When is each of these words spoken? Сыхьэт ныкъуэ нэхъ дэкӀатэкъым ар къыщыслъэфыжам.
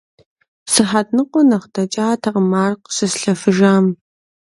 Сыхьэт 0.71 1.07
ныкъуэ 1.15 1.41
нэхъ 1.49 1.67
дэкӀатэкъым 1.73 2.51
ар 2.63 2.71
къыщыслъэфыжам. 2.83 3.85